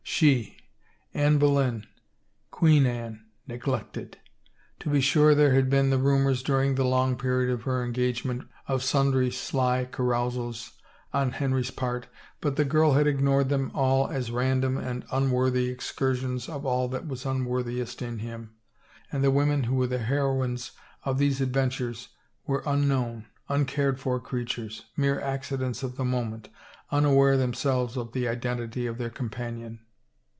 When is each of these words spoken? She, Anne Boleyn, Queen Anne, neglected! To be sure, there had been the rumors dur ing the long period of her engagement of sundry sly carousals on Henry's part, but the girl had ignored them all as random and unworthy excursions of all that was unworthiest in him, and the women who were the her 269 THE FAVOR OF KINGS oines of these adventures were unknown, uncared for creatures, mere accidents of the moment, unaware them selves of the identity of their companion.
She, 0.03 0.55
Anne 1.15 1.39
Boleyn, 1.39 1.87
Queen 2.51 2.85
Anne, 2.85 3.25
neglected! 3.47 4.19
To 4.81 4.89
be 4.91 5.01
sure, 5.01 5.33
there 5.33 5.55
had 5.55 5.67
been 5.67 5.89
the 5.89 5.97
rumors 5.97 6.43
dur 6.43 6.61
ing 6.61 6.75
the 6.75 6.85
long 6.85 7.17
period 7.17 7.51
of 7.51 7.63
her 7.63 7.83
engagement 7.83 8.43
of 8.67 8.83
sundry 8.83 9.31
sly 9.31 9.85
carousals 9.91 10.73
on 11.11 11.31
Henry's 11.31 11.71
part, 11.71 12.07
but 12.39 12.55
the 12.55 12.65
girl 12.65 12.91
had 12.91 13.07
ignored 13.07 13.49
them 13.49 13.71
all 13.73 14.09
as 14.09 14.29
random 14.29 14.77
and 14.77 15.05
unworthy 15.11 15.69
excursions 15.69 16.47
of 16.47 16.67
all 16.67 16.87
that 16.89 17.07
was 17.07 17.25
unworthiest 17.25 17.99
in 18.03 18.19
him, 18.19 18.51
and 19.11 19.23
the 19.23 19.31
women 19.31 19.63
who 19.63 19.73
were 19.75 19.87
the 19.87 19.97
her 19.97 20.19
269 20.19 20.43
THE 20.43 20.45
FAVOR 20.45 20.51
OF 20.51 20.59
KINGS 20.59 20.69
oines 20.69 21.13
of 21.15 21.17
these 21.17 21.41
adventures 21.41 22.07
were 22.45 22.63
unknown, 22.67 23.25
uncared 23.49 23.99
for 23.99 24.19
creatures, 24.19 24.85
mere 24.95 25.19
accidents 25.19 25.81
of 25.81 25.95
the 25.95 26.05
moment, 26.05 26.49
unaware 26.91 27.37
them 27.37 27.55
selves 27.55 27.97
of 27.97 28.11
the 28.11 28.27
identity 28.27 28.85
of 28.85 28.99
their 28.99 29.09
companion. 29.09 29.79